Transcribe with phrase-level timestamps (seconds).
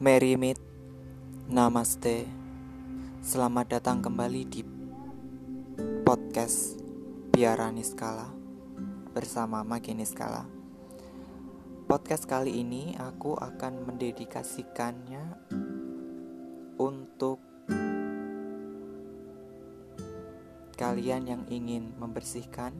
[0.00, 0.56] Mary Meet,
[1.52, 2.24] Namaste,
[3.20, 4.64] selamat datang kembali di
[6.08, 6.80] podcast
[7.28, 8.32] Biara Niskala
[9.12, 10.48] bersama Magi Niskala.
[11.84, 15.36] Podcast kali ini aku akan mendedikasikannya
[16.80, 17.44] untuk
[20.80, 22.72] kalian yang ingin membersihkan,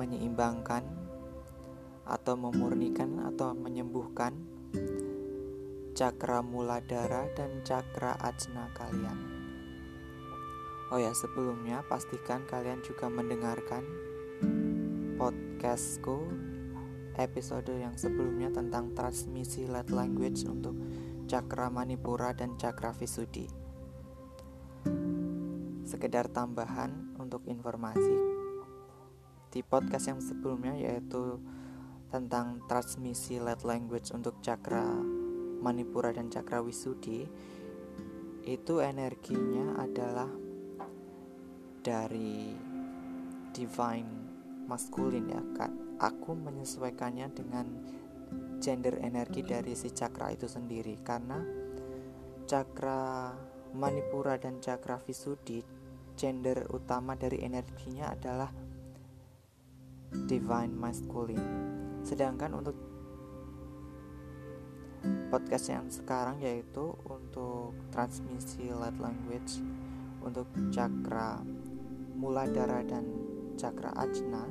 [0.00, 0.88] menyeimbangkan,
[2.08, 4.32] atau memurnikan atau menyembuhkan
[5.94, 9.18] cakra muladara dan cakra ajna kalian.
[10.90, 13.86] Oh ya, sebelumnya pastikan kalian juga mendengarkan
[15.14, 16.26] podcastku
[17.14, 20.74] episode yang sebelumnya tentang transmisi light language untuk
[21.30, 23.46] cakra manipura dan cakra visuddhi.
[25.86, 28.18] Sekedar tambahan untuk informasi
[29.54, 31.38] di podcast yang sebelumnya yaitu
[32.10, 35.22] tentang transmisi light language untuk cakra
[35.64, 37.24] manipura dan cakra wisuddhi
[38.44, 40.28] itu energinya adalah
[41.80, 42.52] dari
[43.56, 44.12] divine
[44.68, 45.72] maskulin ya kak.
[45.96, 47.66] Aku menyesuaikannya dengan
[48.60, 51.40] gender energi dari si cakra itu sendiri karena
[52.44, 53.32] cakra
[53.72, 55.64] manipura dan cakra visuddhi
[56.14, 58.52] gender utama dari energinya adalah
[60.28, 61.48] divine masculine.
[62.04, 62.93] Sedangkan untuk
[65.34, 69.58] podcast yang sekarang yaitu untuk transmisi light language
[70.22, 71.42] untuk cakra
[72.14, 73.02] muladara dan
[73.58, 74.46] cakra ajna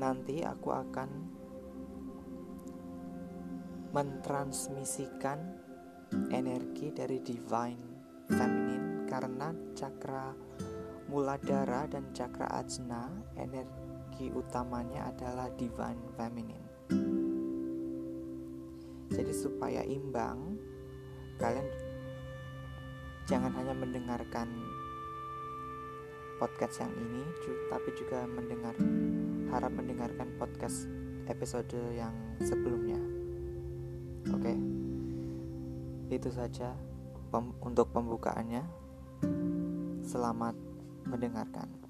[0.00, 1.10] nanti aku akan
[3.92, 5.36] mentransmisikan
[6.32, 7.84] energi dari divine
[8.32, 10.32] feminine karena cakra
[11.12, 16.67] muladara dan cakra ajna energi utamanya adalah divine feminine.
[19.18, 20.54] Jadi supaya imbang,
[21.42, 21.66] kalian
[23.26, 24.46] jangan hanya mendengarkan
[26.38, 27.26] podcast yang ini,
[27.66, 28.78] tapi juga mendengar
[29.50, 30.86] harap mendengarkan podcast
[31.26, 33.02] episode yang sebelumnya.
[34.30, 34.54] Oke.
[36.14, 36.78] Itu saja
[37.34, 38.62] pem untuk pembukaannya.
[40.06, 40.54] Selamat
[41.10, 41.87] mendengarkan.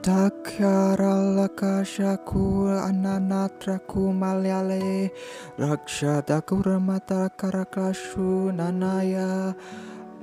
[0.00, 5.12] Takaralakashaku ananatraku malyale
[5.60, 9.52] Rakshadaku ramata karaklashu nanaya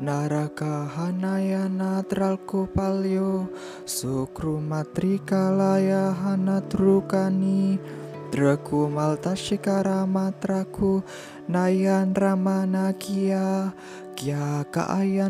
[0.01, 3.53] Naraka hanaya natralku palyo
[3.85, 7.77] Sukru matrikalaya hanatrukani
[8.37, 11.01] Draku maltashikara matraku
[11.49, 13.73] Nayan ramanakia
[14.13, 14.61] Kya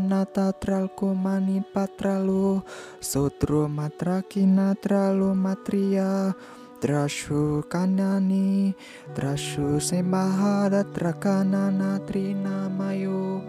[0.04, 2.60] nata tralku mani patralu
[3.00, 6.36] Sutru matraki natralu matria
[6.84, 8.76] Trashu kanani
[9.16, 13.40] Trashu semahada trakana natrina mayu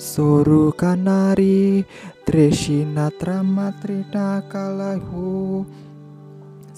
[0.00, 1.84] Suru kanari
[2.24, 5.68] Treshina tramatrina kalahu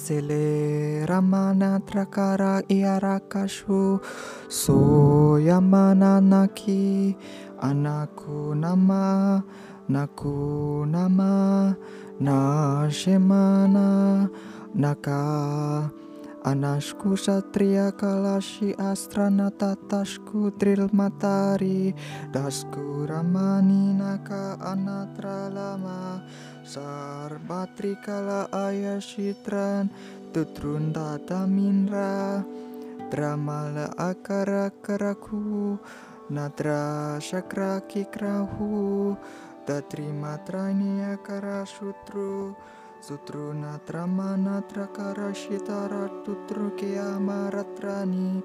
[0.05, 4.05] Sele ramana trakara iarakashu
[4.53, 7.17] Soyamana naki
[7.57, 9.43] Anakku nama,
[9.89, 10.85] naku
[12.21, 14.29] nashemana,
[14.75, 15.91] naka.
[16.45, 21.97] Anasku satria kalashi astrana tatasku tril matari
[22.29, 26.21] dasku ramani naka anatra lama
[26.61, 29.89] sarbatri kala ayashitran
[30.37, 32.45] tutrun tata minra
[33.09, 35.81] dramala akara karaku
[36.31, 39.17] Natra Shakra Kikrahu
[39.67, 42.57] Tatri Matrani Akara Sutru
[43.05, 48.41] Sutru Natra Manatra Karashitara Tutru Kiamaratrani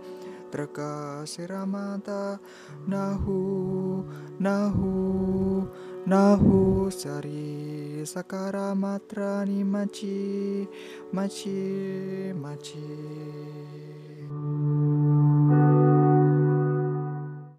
[0.52, 2.38] Traka Siramata
[2.84, 4.04] Nahu
[4.36, 5.64] Nahu
[6.04, 10.68] Nahu Sari Sakara Matrani Machi
[11.14, 13.99] Machi Machi